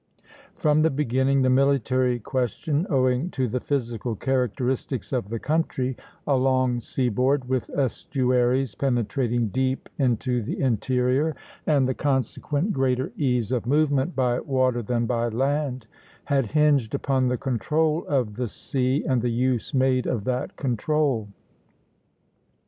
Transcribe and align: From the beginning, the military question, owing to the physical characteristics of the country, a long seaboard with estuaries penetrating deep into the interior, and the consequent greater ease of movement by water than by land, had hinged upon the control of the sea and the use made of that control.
From 0.55 0.81
the 0.81 0.89
beginning, 0.89 1.43
the 1.43 1.51
military 1.51 2.17
question, 2.17 2.87
owing 2.89 3.29
to 3.29 3.47
the 3.47 3.59
physical 3.59 4.15
characteristics 4.15 5.13
of 5.13 5.29
the 5.29 5.37
country, 5.37 5.95
a 6.25 6.35
long 6.37 6.79
seaboard 6.79 7.47
with 7.47 7.69
estuaries 7.77 8.73
penetrating 8.73 9.49
deep 9.49 9.89
into 9.99 10.41
the 10.41 10.59
interior, 10.59 11.35
and 11.67 11.87
the 11.87 11.93
consequent 11.93 12.73
greater 12.73 13.11
ease 13.15 13.51
of 13.51 13.67
movement 13.67 14.15
by 14.15 14.39
water 14.39 14.81
than 14.81 15.05
by 15.05 15.27
land, 15.27 15.85
had 16.23 16.47
hinged 16.47 16.95
upon 16.95 17.27
the 17.27 17.37
control 17.37 18.03
of 18.07 18.37
the 18.37 18.47
sea 18.47 19.03
and 19.07 19.21
the 19.21 19.29
use 19.29 19.71
made 19.71 20.07
of 20.07 20.23
that 20.23 20.55
control. 20.57 21.27